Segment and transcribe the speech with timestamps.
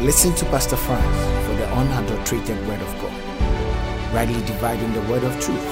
[0.00, 5.38] Listen to Pastor Franz for the unadulterated Word of God, rightly dividing the Word of
[5.38, 5.62] truth,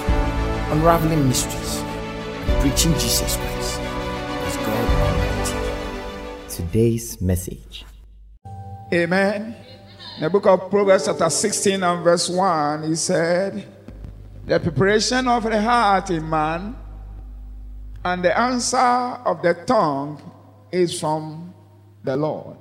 [0.71, 6.55] unraveling mysteries, and preaching Jesus Christ as God Almighty.
[6.55, 7.87] Today's message.
[8.93, 9.57] Amen.
[10.17, 13.67] In the book of Proverbs, chapter 16 and verse 1, he said,
[14.45, 16.77] The preparation of the heart in man
[18.05, 20.21] and the answer of the tongue
[20.71, 21.55] is from
[22.05, 22.59] the Lord.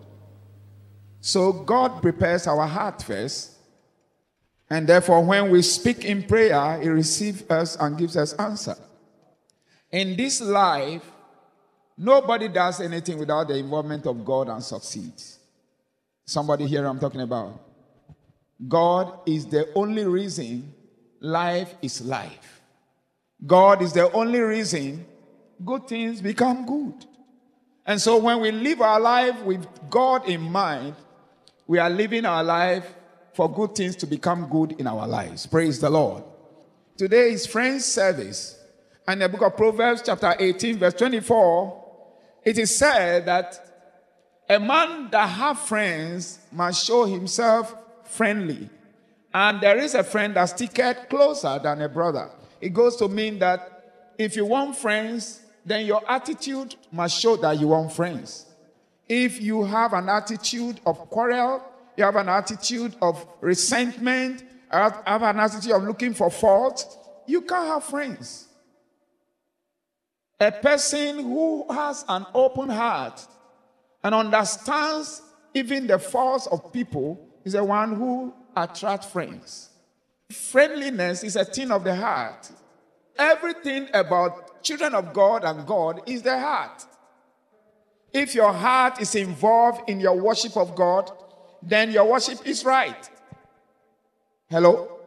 [1.21, 3.53] So God prepares our heart first.
[4.69, 8.75] And therefore, when we speak in prayer, He receives us and gives us answer.
[9.91, 11.09] In this life,
[11.97, 15.39] nobody does anything without the involvement of God and succeeds.
[16.25, 17.61] Somebody here I'm talking about.
[18.67, 20.73] God is the only reason
[21.21, 22.61] life is life.
[23.45, 25.05] God is the only reason
[25.63, 27.05] good things become good.
[27.85, 30.95] And so when we live our life with God in mind,
[31.67, 32.95] we are living our life
[33.33, 35.45] for good things to become good in our lives.
[35.45, 36.23] Praise the Lord.
[36.97, 38.59] Today is Friends Service.
[39.07, 41.85] And the book of Proverbs, chapter 18, verse 24,
[42.43, 43.63] it is said that
[44.49, 47.75] a man that have friends must show himself
[48.05, 48.69] friendly.
[49.33, 52.31] And there is a friend that sticketh closer than a brother.
[52.59, 57.59] It goes to mean that if you want friends, then your attitude must show that
[57.59, 58.46] you want friends.
[59.07, 61.63] If you have an attitude of quarrel,
[61.95, 67.67] you have an attitude of resentment, have an attitude of looking for fault, you can't
[67.67, 68.47] have friends.
[70.39, 73.25] A person who has an open heart
[74.03, 75.21] and understands
[75.53, 79.69] even the faults of people is the one who attracts friends.
[80.29, 82.51] Friendliness is a thing of the heart.
[83.17, 86.85] Everything about children of God and God is the heart.
[88.17, 91.11] If your heart is involved in your worship of God,
[91.61, 93.07] then your worship is right.
[94.49, 94.99] Hello?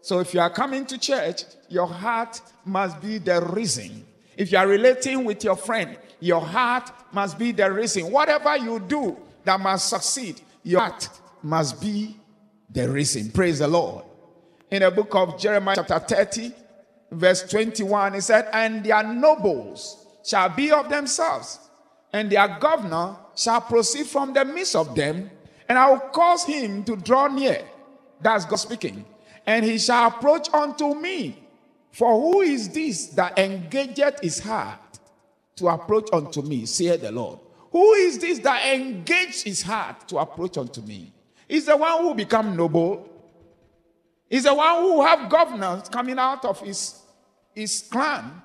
[0.00, 4.06] So if you are coming to church, your heart must be the reason.
[4.36, 8.12] If you are relating with your friend, your heart must be the reason.
[8.12, 11.08] Whatever you do that must succeed, your heart
[11.42, 12.16] must be
[12.70, 13.32] the reason.
[13.32, 14.04] Praise the Lord.
[14.70, 16.52] In the book of Jeremiah, chapter 30,
[17.10, 21.58] verse 21, it said, And their nobles shall be of themselves
[22.12, 25.30] and their governor shall proceed from the midst of them,
[25.68, 27.64] and I will cause him to draw near.
[28.20, 29.04] That's God speaking.
[29.46, 31.38] And he shall approach unto me.
[31.90, 34.78] For who is this that engageth his heart
[35.56, 37.38] to approach unto me, saith the Lord?
[37.70, 41.12] Who is this that engaged his heart to approach unto me?
[41.48, 43.08] Is the one who become noble.
[44.28, 47.00] Is the one who have governors coming out of his,
[47.54, 48.40] his clan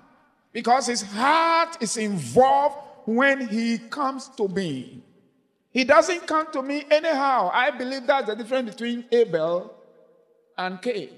[0.52, 5.02] because his heart is involved when he comes to me.
[5.72, 7.50] He doesn't come to me anyhow.
[7.54, 9.74] I believe that's the difference between Abel
[10.58, 11.12] and Cain.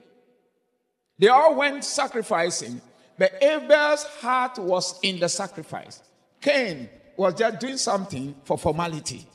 [1.17, 2.79] They all went sacrificing,
[3.17, 6.03] but Abel's heart was in the sacrifice.
[6.39, 9.27] Cain was just doing something for formality.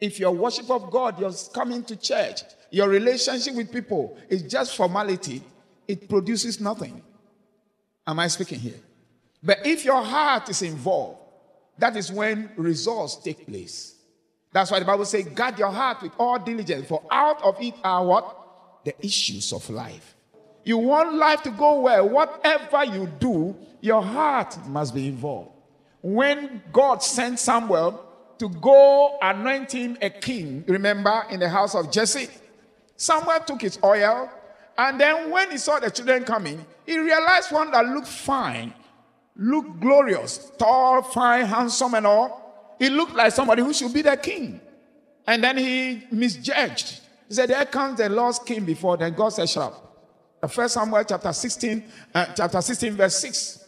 [0.00, 4.76] If your worship of God, you're coming to church, your relationship with people is just
[4.76, 5.42] formality,
[5.88, 7.02] it produces nothing.
[8.06, 8.80] Am I speaking here?
[9.42, 11.25] But if your heart is involved,
[11.78, 13.94] that is when results take place.
[14.52, 17.74] That's why the Bible says, guard your heart with all diligence, for out of it
[17.84, 18.84] are what?
[18.84, 20.14] The issues of life.
[20.64, 25.50] You want life to go well, whatever you do, your heart must be involved.
[26.02, 28.02] When God sent Samuel
[28.38, 32.28] to go anoint him a king, remember in the house of Jesse,
[32.96, 34.30] Samuel took his oil,
[34.78, 38.72] and then when he saw the children coming, he realized one that looked fine
[39.38, 42.74] looked glorious, tall, fine, handsome, and all.
[42.78, 44.60] He looked like somebody who should be the king.
[45.26, 47.00] And then he misjudged.
[47.28, 48.96] He said, There comes the Lord's king before.
[48.96, 49.82] Then God said, Shut up.
[50.48, 53.64] First Samuel chapter 16, uh, chapter 16, verse 6.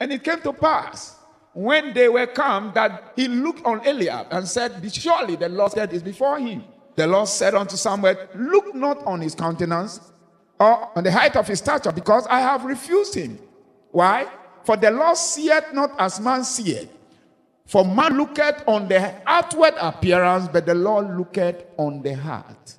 [0.00, 1.16] And it came to pass
[1.52, 5.92] when they were come that he looked on Eliab and said, Surely the Lord's head
[5.92, 6.64] is before him.
[6.96, 10.00] The Lord said unto Samuel, Look not on his countenance
[10.58, 13.38] or on the height of his stature, because I have refused him.
[13.92, 14.26] Why?
[14.64, 16.90] For the Lord seeth not as man seeth.
[17.66, 22.74] For man looketh on the outward appearance, but the Lord looketh on the heart.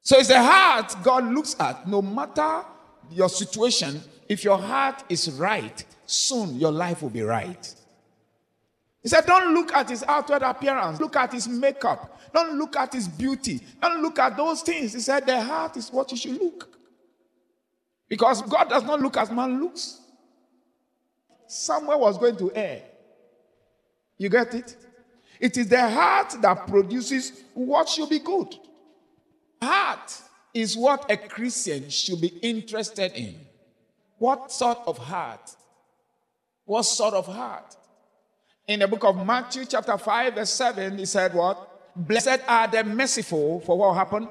[0.00, 1.88] So it's the heart God looks at.
[1.88, 2.64] No matter
[3.10, 7.74] your situation, if your heart is right, soon your life will be right.
[9.02, 12.92] He said, Don't look at his outward appearance, look at his makeup, don't look at
[12.92, 14.92] his beauty, don't look at those things.
[14.94, 16.76] He said, The heart is what you should look.
[18.08, 20.00] Because God does not look as man looks.
[21.46, 22.82] Samuel was going to err.
[24.18, 24.76] You get it?
[25.38, 28.54] It is the heart that produces what should be good.
[29.60, 30.22] Heart
[30.54, 33.36] is what a Christian should be interested in.
[34.18, 35.54] What sort of heart?
[36.64, 37.76] What sort of heart?
[38.66, 41.94] In the book of Matthew, chapter 5, verse 7, he said, What?
[41.94, 44.28] Blessed are the merciful, for what happened?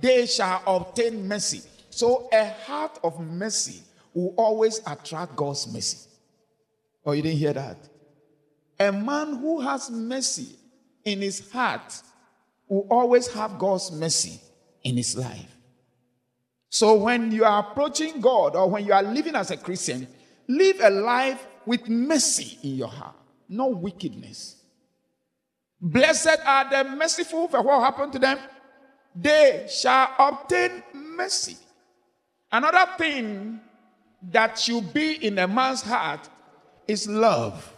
[0.00, 1.62] They shall obtain mercy.
[1.90, 6.05] So a heart of mercy will always attract God's mercy.
[7.06, 7.78] Oh, you didn't hear that?
[8.80, 10.56] A man who has mercy
[11.04, 12.02] in his heart
[12.68, 14.40] will always have God's mercy
[14.82, 15.56] in his life.
[16.68, 20.08] So when you are approaching God or when you are living as a Christian,
[20.48, 23.14] live a life with mercy in your heart,
[23.48, 24.56] no wickedness.
[25.80, 28.38] Blessed are the merciful, for what happened to them?
[29.14, 31.56] They shall obtain mercy.
[32.50, 33.60] Another thing
[34.30, 36.28] that should be in a man's heart
[36.88, 37.72] is love.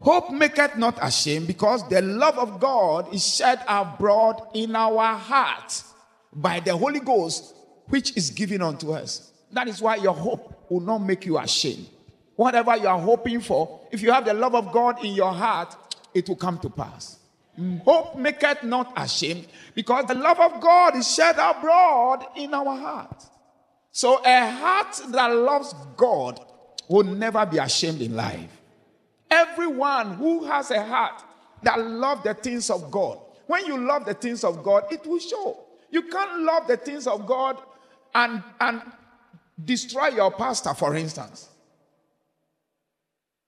[0.00, 5.94] Hope maketh not ashamed because the love of God is shed abroad in our hearts
[6.32, 7.54] by the Holy Ghost,
[7.86, 9.32] which is given unto us.
[9.52, 11.88] That is why your hope will not make you ashamed.
[12.36, 15.74] Whatever you are hoping for, if you have the love of God in your heart,
[16.12, 17.18] it will come to pass.
[17.84, 23.24] Hope maketh not ashamed because the love of God is shed abroad in our heart.
[23.92, 26.44] So a heart that loves God
[26.88, 28.50] will never be ashamed in life.
[29.30, 31.22] Everyone who has a heart
[31.62, 35.18] that loves the things of God, when you love the things of God, it will
[35.18, 35.58] show.
[35.90, 37.58] You can't love the things of God
[38.14, 38.82] and, and
[39.62, 41.48] destroy your pastor, for instance.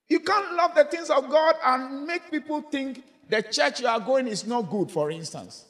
[0.09, 3.99] You can't love the things of God and make people think the church you are
[3.99, 5.65] going is not good, for instance.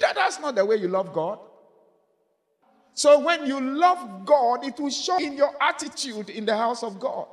[0.00, 1.38] That, That's not the way you love God.
[2.96, 6.98] So when you love God, it will show in your attitude in the house of
[6.98, 7.26] God.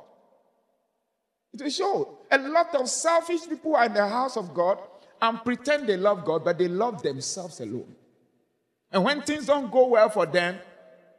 [1.54, 2.18] It will show.
[2.30, 4.78] A lot of selfish people are in the house of God
[5.22, 7.96] and pretend they love God, but they love themselves alone.
[8.92, 10.58] And when things don't go well for them,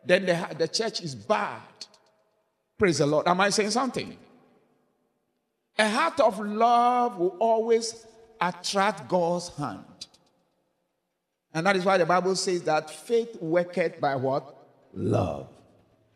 [0.06, 1.62] then the, the church is bad.
[2.78, 3.28] Praise the Lord.
[3.28, 4.16] Am I saying something?
[5.80, 8.06] A heart of love will always
[8.40, 9.86] attract God's hand.
[11.56, 14.54] And that is why the Bible says that faith worketh by what?
[14.94, 15.48] Love.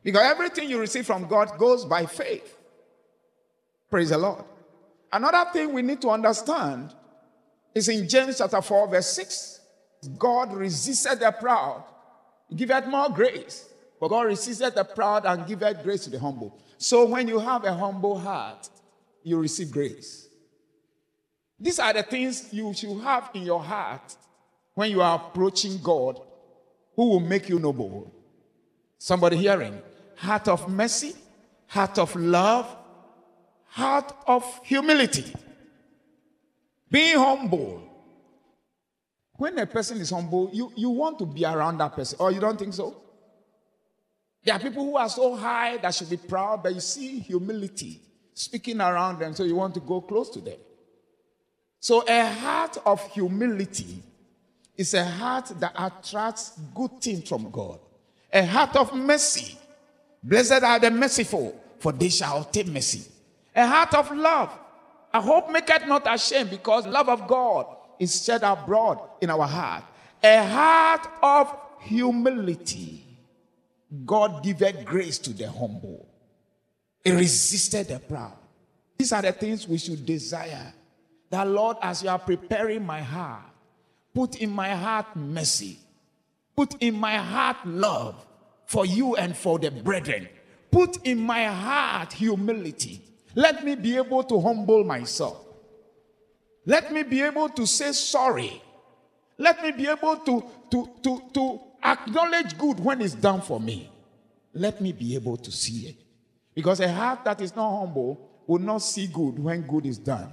[0.03, 2.57] Because everything you receive from God goes by faith.
[3.89, 4.43] Praise the Lord.
[5.13, 6.93] Another thing we need to understand
[7.73, 9.61] is in James chapter 4, verse 6.
[10.17, 11.85] God resisted the proud,
[12.53, 13.65] giveth more grace.
[13.97, 16.59] But God resisted the proud and giveth grace to the humble.
[16.77, 18.67] So when you have a humble heart,
[19.23, 20.27] you receive grace.
[21.57, 24.17] These are the things you should have in your heart
[24.79, 26.21] when you are approaching God,
[26.95, 28.09] who will make you noble?
[28.97, 29.77] Somebody hearing?
[30.15, 31.15] Heart of mercy,
[31.67, 32.77] heart of love,
[33.65, 35.35] heart of humility.
[36.89, 37.83] Being humble.
[39.33, 42.39] When a person is humble, you, you want to be around that person, or you
[42.39, 42.95] don't think so?
[44.45, 47.99] There are people who are so high that should be proud, but you see humility
[48.33, 50.57] speaking around them, so you want to go close to them.
[51.81, 54.03] So, a heart of humility
[54.79, 57.79] is a heart that attracts good things from God.
[58.31, 59.57] A heart of mercy.
[60.23, 63.11] Blessed are the merciful, for they shall obtain mercy.
[63.53, 64.57] A heart of love.
[65.13, 67.65] A hope maketh not ashamed, because love of God
[67.99, 69.83] is shed abroad in our heart.
[70.23, 73.03] A heart of humility.
[74.05, 76.07] God giveth grace to the humble.
[77.03, 78.37] He resisted the proud.
[78.97, 80.73] These are the things we should desire.
[81.29, 83.43] That Lord, as you are preparing my heart,
[84.13, 85.79] Put in my heart mercy.
[86.55, 88.25] Put in my heart love
[88.65, 90.27] for you and for the brethren.
[90.71, 93.01] Put in my heart humility.
[93.35, 95.45] Let me be able to humble myself.
[96.65, 98.61] Let me be able to say sorry.
[99.37, 103.89] Let me be able to, to, to, to acknowledge good when it's done for me.
[104.53, 105.95] Let me be able to see it.
[106.53, 110.29] Because a heart that is not humble will not see good when good is done.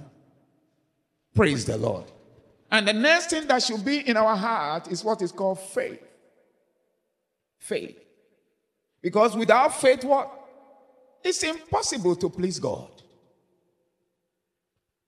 [1.33, 2.05] Praise the Lord.
[2.69, 6.03] And the next thing that should be in our heart is what is called faith.
[7.59, 7.97] Faith.
[9.01, 10.31] Because without faith, what?
[11.23, 12.89] It's impossible to please God.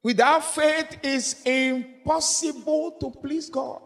[0.02, 3.82] Without faith, it's impossible to please God.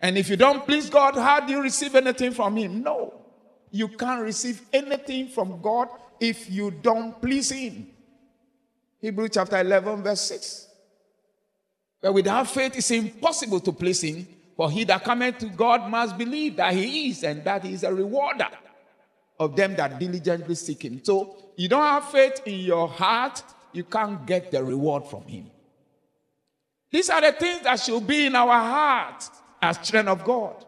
[0.00, 2.82] And if you don't please God, how do you receive anything from Him?
[2.82, 3.14] No.
[3.70, 5.88] You can't receive anything from God
[6.20, 7.88] if you don't please Him.
[9.00, 10.65] Hebrew chapter 11, verse 6.
[12.06, 14.28] But without faith, it's impossible to please him.
[14.56, 17.82] For he that cometh to God must believe that he is, and that he is
[17.82, 18.46] a rewarder
[19.40, 21.02] of them that diligently seek him.
[21.02, 25.50] So you don't have faith in your heart, you can't get the reward from him.
[26.92, 29.28] These are the things that should be in our heart
[29.60, 30.64] as children of God.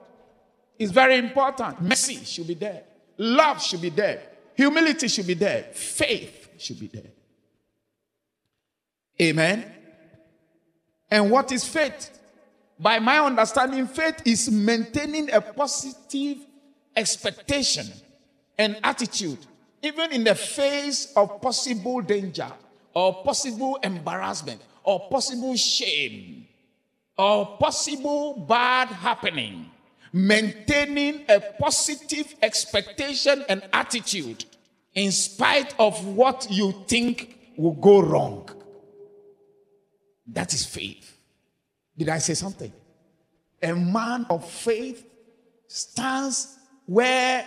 [0.77, 1.81] It's very important.
[1.81, 2.83] Mercy should be there,
[3.17, 4.23] love should be there,
[4.57, 7.13] humility should be there, faith should be there.
[9.23, 9.78] Amen.
[11.11, 12.11] And what is faith?
[12.79, 16.39] By my understanding, faith is maintaining a positive
[16.95, 17.87] expectation
[18.57, 19.39] and attitude,
[19.83, 22.51] even in the face of possible danger
[22.95, 26.47] or possible embarrassment or possible shame
[27.17, 29.71] or possible bad happening.
[30.11, 34.47] Maintaining a positive expectation and attitude
[34.95, 38.49] in spite of what you think will go wrong.
[40.33, 41.17] That is faith.
[41.97, 42.73] Did I say something?
[43.63, 45.05] A man of faith
[45.67, 46.57] stands
[46.87, 47.45] where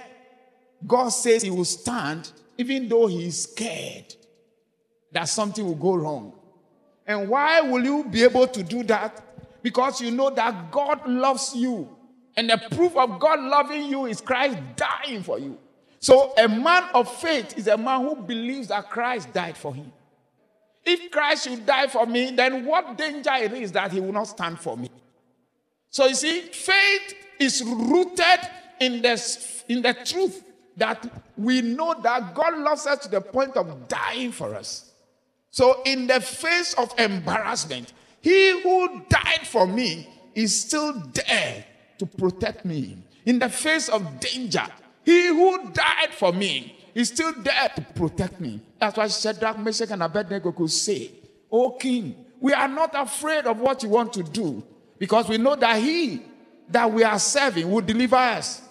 [0.85, 4.15] God says he will stand, even though he is scared
[5.11, 6.33] that something will go wrong.
[7.05, 9.23] And why will you be able to do that?
[9.61, 11.89] Because you know that God loves you.
[12.35, 15.57] And the proof of God loving you is Christ dying for you.
[15.99, 19.91] So a man of faith is a man who believes that Christ died for him.
[20.83, 24.27] If Christ should die for me, then what danger it is that he will not
[24.27, 24.89] stand for me.
[25.89, 28.39] So you see, faith is rooted
[28.79, 30.43] in the, in the truth
[30.77, 31.05] that
[31.37, 34.91] we know that God loves us to the point of dying for us.
[35.51, 41.65] So in the face of embarrassment, he who died for me is still there
[41.97, 42.97] to protect me.
[43.25, 44.65] In the face of danger,
[45.03, 48.59] he who died for me is still there to protect me.
[48.79, 51.11] That's why Shadrach, Meshach, and Abednego could say,
[51.51, 54.63] O king, we are not afraid of what you want to do
[54.97, 56.23] because we know that he
[56.69, 58.61] that we are serving will deliver us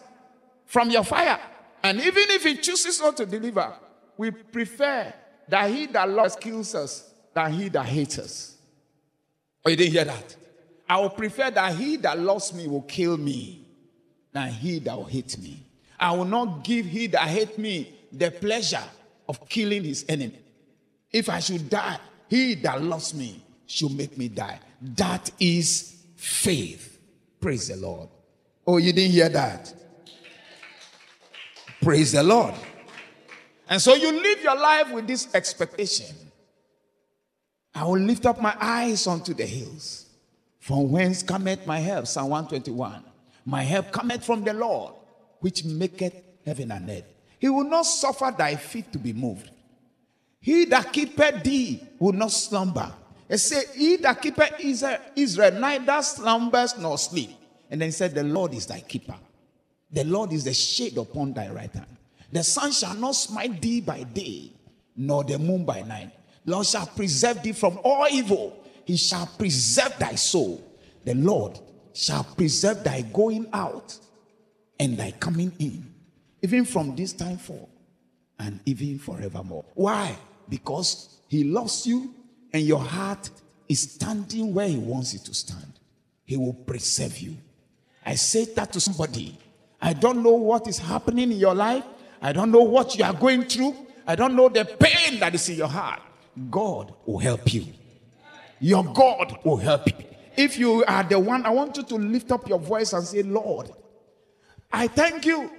[0.64, 1.38] from your fire.
[1.82, 3.74] And even if he chooses not to deliver,
[4.16, 5.12] we prefer
[5.48, 8.56] that he that loves kills us than he that hates us.
[9.64, 10.36] Oh, you didn't hear that?
[10.88, 13.66] I will prefer that he that loves me will kill me
[14.32, 15.66] than he that will hate me.
[15.98, 18.82] I will not give he that hate me the pleasure
[19.28, 20.38] of killing his enemy.
[21.12, 21.98] If I should die,
[22.28, 24.58] he that loves me should make me die.
[24.80, 26.98] That is faith.
[27.40, 28.08] Praise the Lord.
[28.66, 29.74] Oh, you didn't hear that?
[31.80, 32.54] Praise the Lord.
[33.68, 36.14] And so you live your life with this expectation.
[37.74, 40.06] I will lift up my eyes unto the hills.
[40.58, 42.06] From whence cometh my help?
[42.06, 43.04] Psalm 121.
[43.46, 44.94] My help cometh from the Lord,
[45.38, 46.14] which maketh
[46.44, 47.04] heaven and earth.
[47.40, 49.50] He will not suffer thy feet to be moved.
[50.40, 52.92] He that keepeth thee will not slumber.
[53.28, 57.30] It said, He that keepeth Israel, Israel neither slumbers nor sleep.
[57.70, 59.16] And then he said, The Lord is thy keeper.
[59.90, 61.96] The Lord is the shade upon thy right hand.
[62.30, 64.52] The sun shall not smite thee by day,
[64.94, 66.10] nor the moon by night.
[66.44, 68.64] The Lord shall preserve thee from all evil.
[68.84, 70.62] He shall preserve thy soul.
[71.04, 71.58] The Lord
[71.94, 73.96] shall preserve thy going out
[74.78, 75.92] and thy coming in,
[76.42, 77.68] even from this time forth
[78.38, 79.64] and even forevermore.
[79.74, 80.16] Why?
[80.48, 82.14] Because he loves you
[82.52, 83.30] and your heart
[83.68, 85.72] is standing where he wants it to stand.
[86.24, 87.36] He will preserve you.
[88.04, 89.38] I say that to somebody
[89.82, 91.84] I don't know what is happening in your life.
[92.20, 93.74] I don't know what you are going through.
[94.06, 96.02] I don't know the pain that is in your heart.
[96.50, 97.66] God will help you.
[98.60, 100.06] Your God will help you.
[100.36, 103.22] If you are the one, I want you to lift up your voice and say,
[103.22, 103.70] Lord,
[104.70, 105.50] I thank you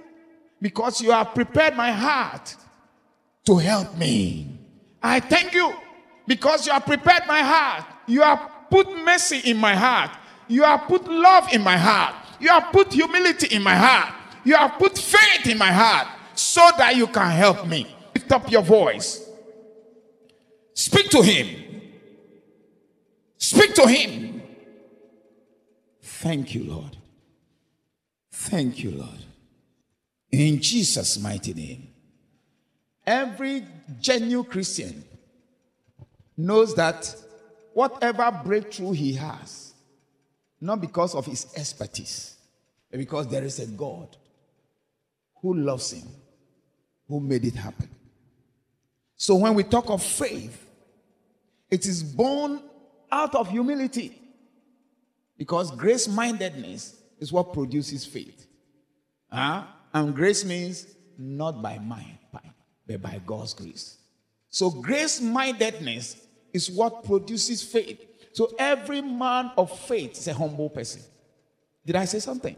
[0.62, 2.56] because you have prepared my heart
[3.44, 4.46] to help me.
[5.02, 5.74] I thank you
[6.26, 7.84] because you have prepared my heart.
[8.06, 10.12] You have put mercy in my heart.
[10.46, 12.14] You have put love in my heart.
[12.38, 14.14] You have put humility in my heart.
[14.44, 17.94] You have put faith in my heart so that you can help me.
[18.14, 19.28] Lift up your voice.
[20.74, 21.82] Speak to him.
[23.36, 24.42] Speak to him.
[26.00, 26.96] Thank you, Lord.
[28.30, 29.31] Thank you, Lord.
[30.32, 31.88] In Jesus' mighty name.
[33.06, 33.64] Every
[34.00, 35.04] genuine Christian
[36.36, 37.14] knows that
[37.74, 39.74] whatever breakthrough he has,
[40.60, 42.36] not because of his expertise,
[42.90, 44.16] but because there is a God
[45.40, 46.08] who loves him,
[47.08, 47.90] who made it happen.
[49.16, 50.66] So when we talk of faith,
[51.70, 52.62] it is born
[53.10, 54.18] out of humility.
[55.36, 58.46] Because grace mindedness is what produces faith.
[59.30, 59.64] Huh?
[59.94, 60.86] And grace means
[61.18, 62.18] not by mind,
[62.86, 63.98] but by God's grace.
[64.48, 66.16] So grace mindedness
[66.52, 68.00] is what produces faith.
[68.32, 71.02] So every man of faith is a humble person.
[71.84, 72.56] Did I say something?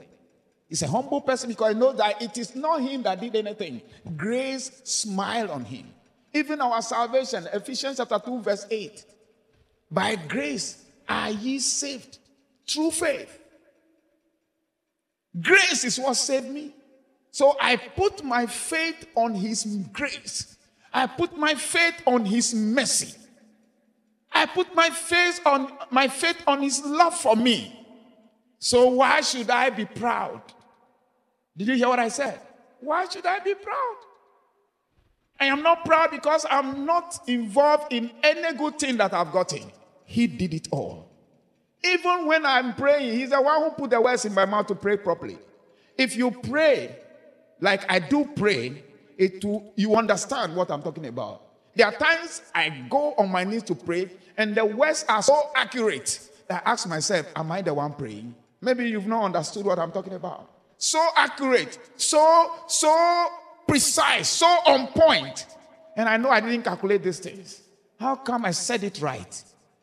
[0.68, 3.82] He's a humble person because he knows that it is not him that did anything.
[4.16, 5.86] Grace smiled on him.
[6.32, 9.04] Even our salvation, Ephesians chapter 2, verse 8.
[9.90, 12.18] By grace are ye saved
[12.68, 13.38] through faith.
[15.40, 16.74] Grace is what saved me.
[17.34, 20.56] So I put my faith on his grace.
[20.92, 23.12] I put my faith on his mercy.
[24.32, 27.76] I put my faith on my faith on his love for me.
[28.60, 30.42] So why should I be proud?
[31.56, 32.40] Did you hear what I said?
[32.78, 33.96] Why should I be proud?
[35.40, 39.72] I am not proud because I'm not involved in any good thing that I've gotten.
[40.04, 41.10] He did it all.
[41.82, 44.76] Even when I'm praying, He's the one who put the words in my mouth to
[44.76, 45.36] pray properly.
[45.98, 47.00] If you pray
[47.60, 48.82] like I do pray,
[49.16, 51.42] it will, you understand what I'm talking about.
[51.74, 55.50] There are times I go on my knees to pray, and the words are so
[55.54, 58.34] accurate that I ask myself, Am I the one praying?
[58.60, 60.50] Maybe you've not understood what I'm talking about.
[60.78, 63.26] So accurate, so, so
[63.66, 65.46] precise, so on point.
[65.96, 67.62] And I know I didn't calculate these things.
[67.98, 69.42] How come I said it right?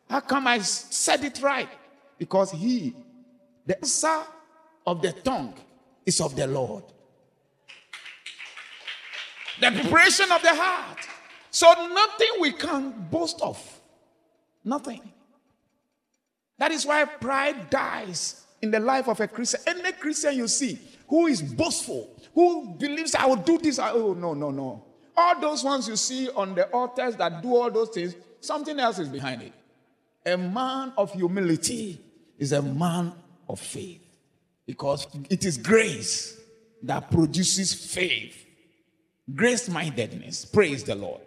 [0.09, 1.69] How come I said it right?
[2.17, 2.93] Because he,
[3.65, 4.21] the answer
[4.85, 5.53] of the tongue
[6.05, 6.83] is of the Lord.
[9.61, 10.97] The preparation of the heart.
[11.51, 13.57] So nothing we can boast of.
[14.63, 15.01] Nothing.
[16.57, 19.61] That is why pride dies in the life of a Christian.
[19.67, 24.13] Any Christian you see who is boastful, who believes I will do this, I, oh,
[24.13, 24.85] no, no, no.
[25.15, 28.97] All those ones you see on the altars that do all those things, something else
[28.97, 29.53] is behind it.
[30.25, 31.99] A man of humility
[32.37, 33.13] is a man
[33.49, 34.01] of faith
[34.65, 36.39] because it is grace
[36.83, 38.47] that produces faith.
[39.35, 40.45] Grace mindedness.
[40.45, 41.21] Praise the Lord.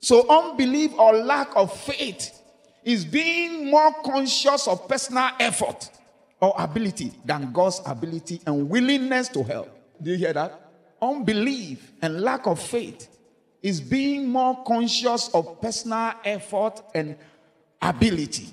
[0.00, 2.40] So, unbelief or lack of faith
[2.84, 5.90] is being more conscious of personal effort
[6.40, 9.68] or ability than God's ability and willingness to help.
[10.00, 10.60] Do you hear that?
[11.02, 13.08] Unbelief and lack of faith
[13.62, 17.16] is being more conscious of personal effort and
[17.82, 18.48] ability.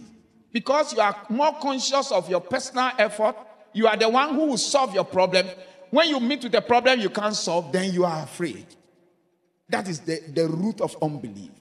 [0.52, 3.36] Because you are more conscious of your personal effort,
[3.74, 5.48] you are the one who will solve your problem.
[5.96, 8.66] When you meet with a problem you can't solve, then you are afraid.
[9.70, 11.52] That is the, the root of unbelief.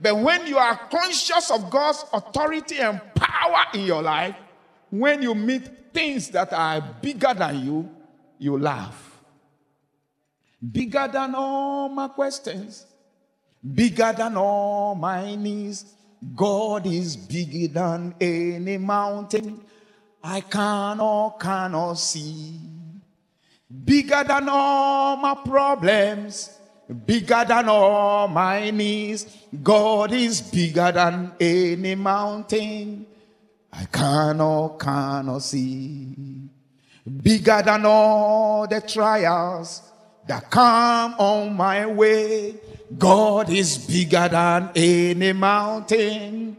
[0.00, 4.34] But when you are conscious of God's authority and power in your life,
[4.88, 7.90] when you meet things that are bigger than you,
[8.38, 9.20] you laugh.
[10.72, 12.86] Bigger than all my questions,
[13.74, 15.84] bigger than all my needs.
[16.34, 19.62] God is bigger than any mountain
[20.22, 22.73] I cannot, cannot see.
[23.82, 26.58] Bigger than all my problems,
[27.06, 29.26] bigger than all my needs.
[29.62, 33.06] God is bigger than any mountain
[33.72, 36.48] I cannot, cannot see.
[37.22, 39.82] Bigger than all the trials
[40.26, 42.54] that come on my way.
[42.96, 46.56] God is bigger than any mountain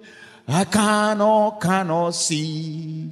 [0.48, 3.12] I cannot, cannot see.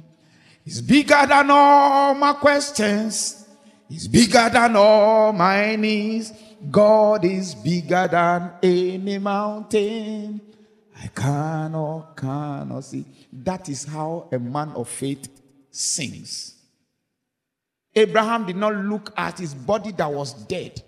[0.64, 3.43] He's bigger than all my questions.
[3.88, 6.32] He's bigger than all my needs.
[6.70, 10.40] God is bigger than any mountain.
[10.96, 13.04] I cannot, cannot see.
[13.32, 15.28] That is how a man of faith
[15.70, 16.54] sings.
[17.94, 20.82] Abraham did not look at his body that was dead,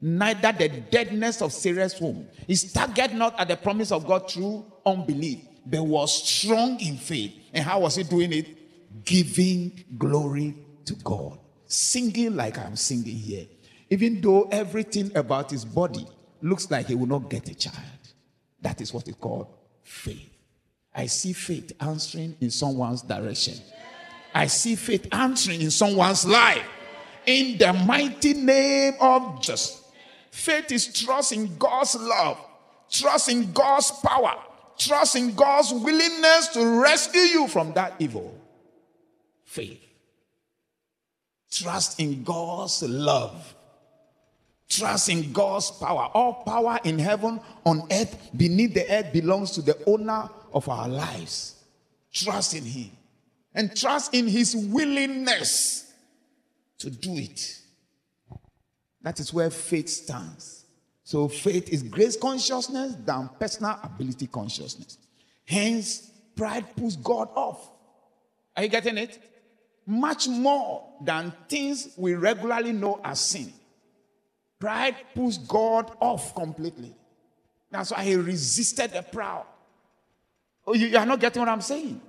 [0.00, 2.26] neither the deadness of Sarah's womb.
[2.46, 7.34] He staggered not at the promise of God through unbelief, but was strong in faith.
[7.52, 9.04] And how was he doing it?
[9.04, 10.54] Giving glory
[10.86, 11.38] to God.
[11.66, 13.46] Singing like I'm singing here.
[13.90, 16.06] Even though everything about his body
[16.42, 17.76] looks like he will not get a child.
[18.60, 19.48] That is what is called
[19.82, 20.32] faith.
[20.94, 23.54] I see faith answering in someone's direction.
[24.34, 26.66] I see faith answering in someone's life.
[27.26, 29.82] In the mighty name of Jesus.
[30.30, 32.38] Faith is trust in God's love,
[32.90, 34.34] trust in God's power,
[34.76, 38.38] trust in God's willingness to rescue you from that evil.
[39.44, 39.85] Faith.
[41.62, 43.54] Trust in God's love.
[44.68, 46.10] Trust in God's power.
[46.12, 50.88] All power in heaven, on earth, beneath the earth belongs to the owner of our
[50.88, 51.54] lives.
[52.12, 52.90] Trust in Him.
[53.54, 55.92] And trust in His willingness
[56.78, 57.58] to do it.
[59.00, 60.64] That is where faith stands.
[61.04, 64.98] So faith is grace consciousness than personal ability consciousness.
[65.46, 67.70] Hence, pride pulls God off.
[68.56, 69.18] Are you getting it?
[69.86, 73.52] Much more than things we regularly know as sin.
[74.58, 76.94] Pride pulls God off completely.
[77.70, 79.44] That's why he resisted the proud.
[80.66, 82.00] Oh, you, you are not getting what I'm saying.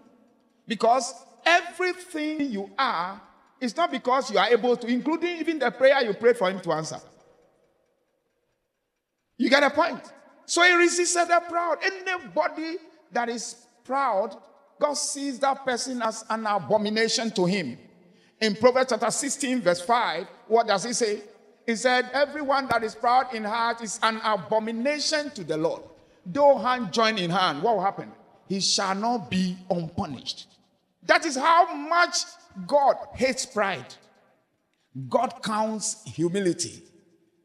[0.68, 1.14] Because
[1.46, 3.22] everything you are
[3.60, 6.60] is not because you are able to, including even the prayer you prayed for him
[6.62, 7.00] to answer.
[9.38, 10.02] You get a point?
[10.46, 11.78] So he resisted the proud.
[11.84, 12.78] Anybody
[13.12, 14.36] that is proud
[14.80, 17.78] God sees that person as an abomination to him.
[18.40, 21.22] In Proverbs chapter 16, verse 5, what does he say?
[21.66, 25.82] He said, Everyone that is proud in heart is an abomination to the Lord.
[26.26, 28.12] Though hand join in hand, what will happen?
[28.48, 30.48] He shall not be unpunished.
[31.04, 32.18] That is how much
[32.66, 33.94] God hates pride.
[35.10, 36.84] God counts humility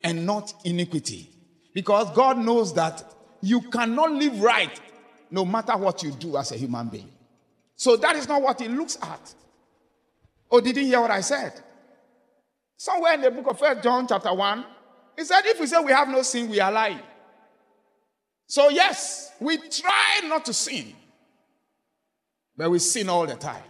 [0.02, 1.30] and not iniquity.
[1.74, 3.04] Because God knows that
[3.40, 4.80] you cannot live right
[5.30, 7.10] no matter what you do as a human being.
[7.76, 9.34] So that is not what he looks at.
[10.50, 11.52] Oh, did you hear what I said?
[12.76, 14.64] Somewhere in the book of First John, chapter 1,
[15.16, 17.00] he said, If we say we have no sin, we are lying.
[18.46, 20.92] So, yes, we try not to sin,
[22.56, 23.62] but we sin all the time.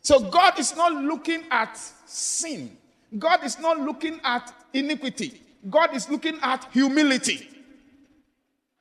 [0.00, 2.76] So, God is not looking at sin,
[3.18, 7.48] God is not looking at iniquity, God is looking at humility.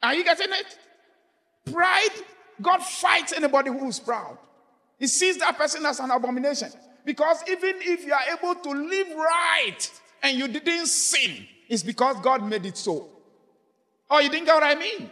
[0.02, 0.78] Are you getting it?
[1.74, 2.24] Pride,
[2.62, 4.38] God fights anybody who is proud.
[4.98, 6.70] He sees that person as an abomination.
[7.06, 9.92] Because even if you are able to live right
[10.24, 13.08] and you didn't sin, it's because God made it so.
[14.10, 15.10] Oh, you didn't get what I mean?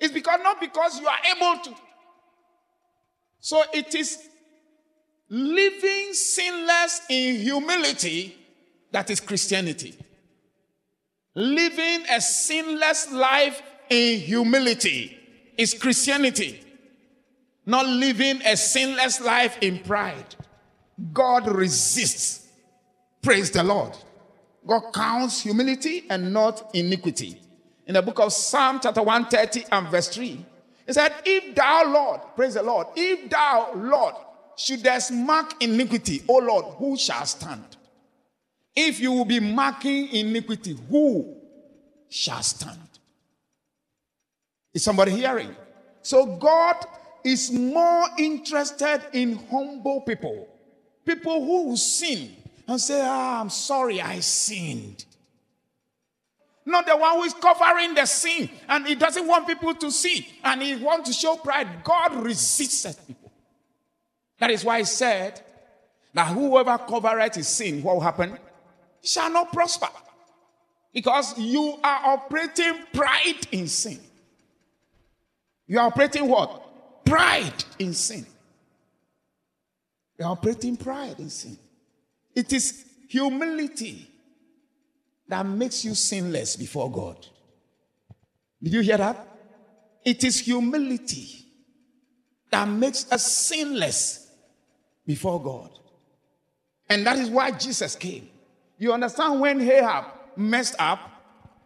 [0.00, 1.74] It's because not because you are able to.
[3.40, 4.18] So it is
[5.28, 8.36] living sinless in humility
[8.90, 9.94] that is Christianity.
[11.34, 15.23] Living a sinless life in humility
[15.56, 16.60] is Christianity.
[17.66, 20.34] Not living a sinless life in pride.
[21.12, 22.46] God resists.
[23.22, 23.96] Praise the Lord.
[24.66, 27.40] God counts humility and not iniquity.
[27.86, 30.44] In the book of Psalm, chapter 130 and verse 3,
[30.86, 34.14] he said, If thou, Lord, praise the Lord, if thou, Lord,
[34.56, 37.76] shouldest mark iniquity, O Lord, who shall stand?
[38.74, 41.36] If you will be marking iniquity, who
[42.08, 42.78] shall stand?
[44.74, 45.54] Is somebody hearing?
[46.02, 46.76] So God
[47.24, 50.48] is more interested in humble people.
[51.06, 52.34] People who sin
[52.66, 55.04] and say, Ah, I'm sorry, I sinned.
[56.66, 60.26] Not the one who is covering the sin and he doesn't want people to see
[60.42, 61.84] and he wants to show pride.
[61.84, 63.30] God resists such people.
[64.38, 65.40] That is why he said
[66.14, 68.38] that whoever covereth his sin, what will happen?
[69.02, 69.88] Shall not prosper.
[70.92, 74.00] Because you are operating pride in sin.
[75.66, 77.04] You are operating what?
[77.04, 78.26] Pride in sin.
[80.18, 81.58] You are operating pride in sin.
[82.34, 84.10] It is humility
[85.28, 87.26] that makes you sinless before God.
[88.62, 89.26] Did you hear that?
[90.04, 91.46] It is humility
[92.50, 94.28] that makes us sinless
[95.06, 95.70] before God.
[96.88, 98.28] And that is why Jesus came.
[98.78, 100.04] You understand when Ahab
[100.36, 101.00] messed up?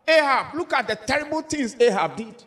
[0.06, 2.44] Ahab, look at the terrible things Ahab did.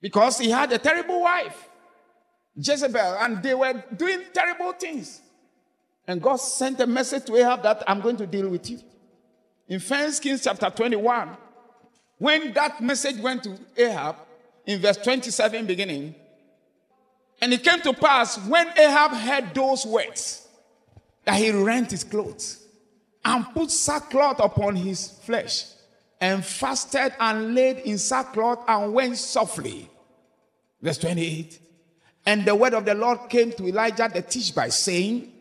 [0.00, 1.68] Because he had a terrible wife,
[2.56, 5.20] Jezebel, and they were doing terrible things.
[6.06, 8.80] And God sent a message to Ahab that I'm going to deal with you.
[9.68, 11.36] In 1 Kings chapter 21,
[12.18, 14.16] when that message went to Ahab,
[14.66, 16.14] in verse 27 beginning,
[17.40, 20.46] and it came to pass when Ahab heard those words
[21.24, 22.64] that he rent his clothes
[23.24, 25.64] and put sackcloth upon his flesh
[26.20, 29.89] and fasted and laid in sackcloth and went softly.
[30.82, 31.58] Verse 28.
[32.26, 35.32] And the word of the Lord came to Elijah the Tishbite, saying,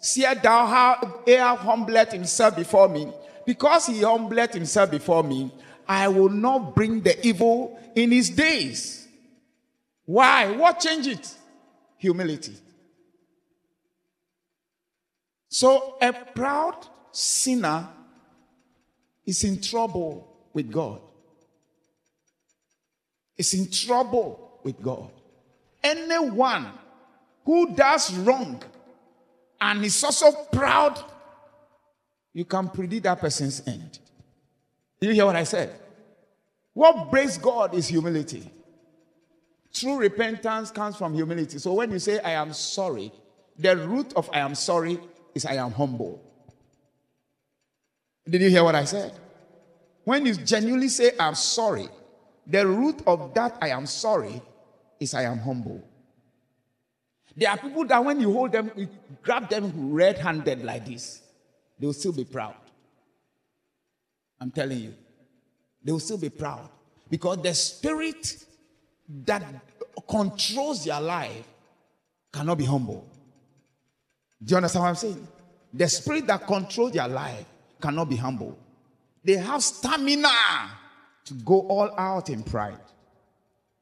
[0.00, 3.12] See thou how Ahab humbled himself before me?
[3.44, 5.52] Because he humbled himself before me,
[5.88, 9.08] I will not bring the evil in his days.
[10.04, 10.50] Why?
[10.52, 11.34] What changed it?
[11.96, 12.54] Humility.
[15.48, 16.76] So a proud
[17.10, 17.88] sinner
[19.26, 21.00] is in trouble with God.
[23.36, 25.10] Is in trouble with God.
[25.82, 26.66] Anyone
[27.44, 28.62] who does wrong
[29.60, 31.02] and is also proud,
[32.34, 33.98] you can predict that person's end.
[35.00, 35.74] You hear what I said?
[36.74, 38.50] What breaks God is humility.
[39.72, 41.58] True repentance comes from humility.
[41.58, 43.10] So when you say, I am sorry,
[43.58, 44.98] the root of I am sorry
[45.34, 46.22] is I am humble.
[48.28, 49.14] Did you hear what I said?
[50.04, 51.88] When you genuinely say, I'm sorry,
[52.46, 54.42] the root of that I am sorry
[55.00, 55.82] is I am humble.
[57.36, 58.88] There are people that when you hold them, you
[59.22, 61.22] grab them red handed like this,
[61.78, 62.56] they will still be proud.
[64.40, 64.94] I'm telling you,
[65.84, 66.68] they will still be proud
[67.08, 68.44] because the spirit
[69.24, 69.42] that
[70.08, 71.46] controls their life
[72.32, 73.06] cannot be humble.
[74.42, 75.28] Do you understand what I'm saying?
[75.72, 77.44] The spirit that controls their life
[77.80, 78.58] cannot be humble.
[79.24, 80.28] They have stamina
[81.24, 82.78] to go all out in pride.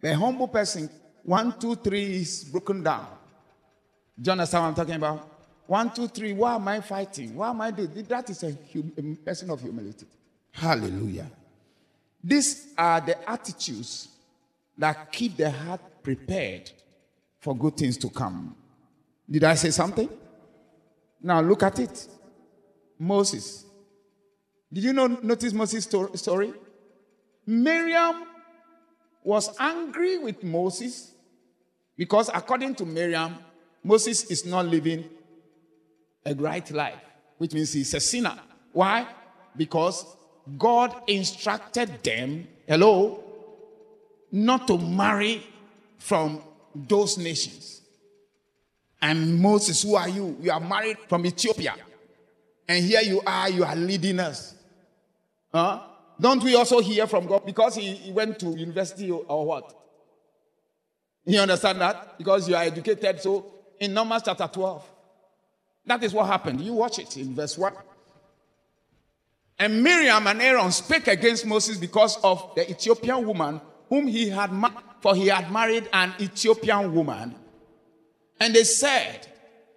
[0.00, 0.90] The humble person
[1.26, 3.08] one, two, three is broken down.
[4.18, 5.28] Do you understand what I'm talking about?
[5.66, 6.32] One, two, three.
[6.32, 7.34] Why am I fighting?
[7.34, 8.30] Why am I doing that?
[8.30, 8.56] Is a,
[8.96, 10.06] a person of humility.
[10.52, 11.28] Hallelujah.
[12.22, 14.08] These are the attitudes
[14.78, 16.70] that keep the heart prepared
[17.40, 18.54] for good things to come.
[19.28, 20.08] Did I say something?
[21.20, 22.06] Now look at it.
[22.96, 23.64] Moses.
[24.72, 26.52] Did you know, notice Moses' story?
[27.44, 28.26] Miriam
[29.24, 31.14] was angry with Moses
[31.96, 33.36] because, according to Miriam,
[33.82, 35.04] Moses is not living
[36.24, 37.00] a right life,
[37.38, 38.38] which means he's a sinner.
[38.72, 39.06] Why?
[39.56, 40.04] Because
[40.58, 43.22] God instructed them, hello,
[44.32, 45.46] not to marry
[45.98, 46.42] from
[46.74, 47.80] those nations.
[49.00, 50.36] And Moses, who are you?
[50.40, 51.74] You are married from Ethiopia.
[52.68, 54.54] And here you are, you are leading us.
[55.52, 55.82] Huh?
[56.20, 57.46] Don't we also hear from God?
[57.46, 59.85] Because he, he went to university or, or what?
[61.26, 62.16] You understand that?
[62.16, 63.20] Because you are educated.
[63.20, 63.44] So
[63.80, 64.88] in Numbers chapter 12,
[65.86, 66.60] that is what happened.
[66.60, 67.72] You watch it in verse 1.
[69.58, 74.52] And Miriam and Aaron spake against Moses because of the Ethiopian woman whom he had
[74.52, 77.34] married, for he had married an Ethiopian woman.
[78.38, 79.26] And they said,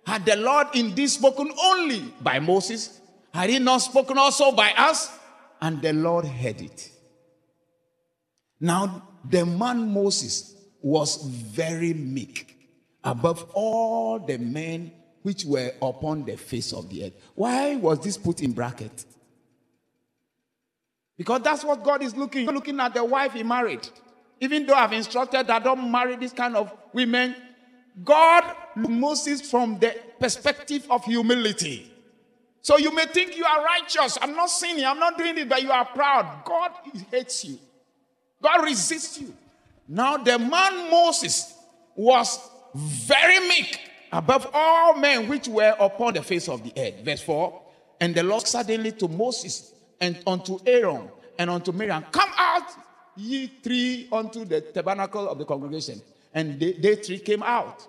[0.05, 2.99] Had the Lord indeed spoken only by Moses?
[3.33, 5.17] Had he not spoken also by us?
[5.61, 6.89] And the Lord heard it.
[8.59, 12.57] Now, the man Moses was very meek
[13.03, 17.13] above all the men which were upon the face of the earth.
[17.35, 19.05] Why was this put in bracket?
[21.17, 22.45] Because that's what God is looking.
[22.47, 23.87] Looking at the wife he married.
[24.39, 27.35] Even though I've instructed that don't marry this kind of women,
[28.03, 31.91] God Moses from the perspective of humility.
[32.61, 34.17] So you may think you are righteous.
[34.21, 34.85] I'm not sinning.
[34.85, 36.43] I'm not doing it, but you are proud.
[36.45, 36.71] God
[37.11, 37.57] hates you.
[38.41, 39.33] God resists you.
[39.91, 41.51] Now the man Moses
[41.95, 42.39] was
[42.75, 43.79] very meek
[44.11, 47.03] above all men which were upon the face of the earth.
[47.03, 47.61] Verse 4
[47.99, 52.71] And the Lord suddenly to Moses and unto Aaron and unto Miriam, Come out,
[53.17, 55.99] ye three, unto the tabernacle of the congregation.
[56.35, 57.87] And they, they three came out.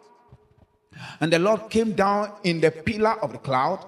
[1.21, 3.87] And the Lord came down in the pillar of the cloud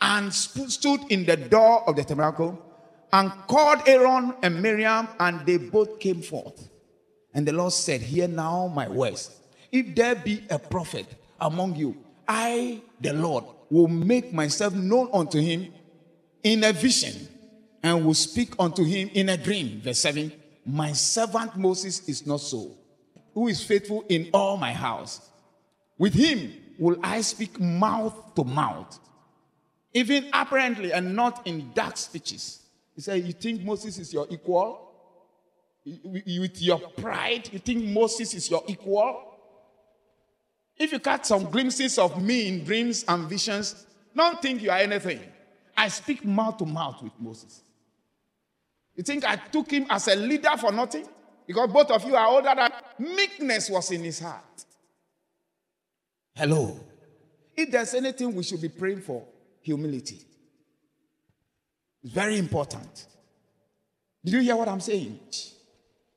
[0.00, 2.58] and stood in the door of the tabernacle
[3.12, 6.70] and called Aaron and Miriam, and they both came forth.
[7.34, 9.30] And the Lord said, Hear now my words.
[9.72, 11.06] If there be a prophet
[11.40, 15.72] among you, I, the Lord, will make myself known unto him
[16.44, 17.28] in a vision
[17.82, 19.80] and will speak unto him in a dream.
[19.82, 20.32] Verse 7
[20.64, 22.70] My servant Moses is not so,
[23.34, 25.28] who is faithful in all my house.
[25.98, 28.98] With him will I speak mouth to mouth,
[29.92, 32.62] even apparently and not in dark speeches.
[32.94, 34.83] He said, You think Moses is your equal?
[35.86, 39.34] With your pride, you think Moses is your equal?
[40.76, 44.78] If you catch some glimpses of me in dreams and visions, don't think you are
[44.78, 45.20] anything.
[45.76, 47.62] I speak mouth to mouth with Moses.
[48.96, 51.06] You think I took him as a leader for nothing?
[51.46, 54.64] Because both of you are older than meekness was in his heart.
[56.34, 56.80] Hello.
[57.56, 59.24] If there's anything we should be praying for,
[59.60, 60.20] humility.
[62.02, 63.06] It's very important.
[64.24, 65.18] Did you hear what I'm saying?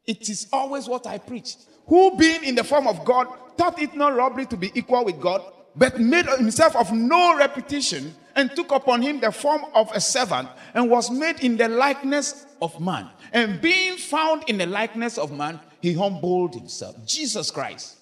[0.07, 1.55] It is always what I preach.
[1.87, 5.19] Who, being in the form of God, thought it not robbery to be equal with
[5.19, 5.43] God,
[5.75, 10.47] but made himself of no reputation and took upon him the form of a servant
[10.73, 13.09] and was made in the likeness of man.
[13.33, 16.95] And being found in the likeness of man, he humbled himself.
[17.05, 17.97] Jesus Christ.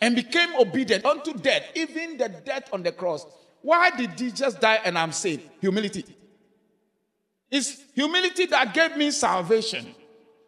[0.00, 3.24] And became obedient unto death, even the death on the cross.
[3.60, 5.48] Why did he just die and I'm saved?
[5.60, 6.04] Humility.
[7.50, 9.94] It's humility that gave me salvation.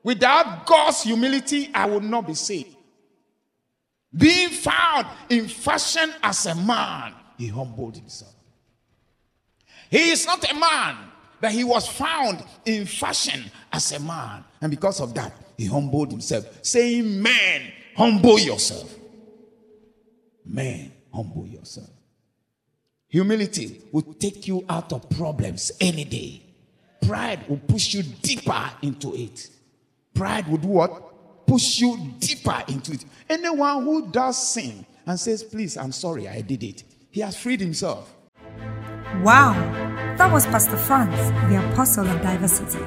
[0.04, 2.76] Without God's humility, I would not be saved.
[4.14, 8.34] Being found in fashion as a man, he humbled himself.
[9.90, 10.96] He is not a man,
[11.40, 14.44] but he was found in fashion as a man.
[14.60, 18.94] And because of that, he humbled himself, saying, Man, humble yourself.
[20.44, 21.90] Man, humble yourself.
[23.08, 26.42] Humility will take you out of problems any day.
[27.06, 29.48] Pride will push you deeper into it.
[30.14, 31.46] Pride would what?
[31.46, 33.04] Push you deeper into it.
[33.28, 37.60] Anyone who does sin and says, Please, I'm sorry, I did it, he has freed
[37.60, 38.14] himself.
[39.22, 39.52] Wow,
[40.18, 41.16] that was Pastor Franz,
[41.50, 42.78] the Apostle of Diversity.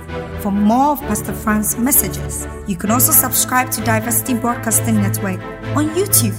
[0.41, 5.39] For more of Pastor Franz's messages, you can also subscribe to Diversity Broadcasting Network
[5.75, 6.35] on YouTube.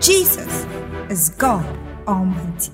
[0.00, 0.66] Jesus
[1.10, 1.64] is God
[2.06, 2.72] Almighty.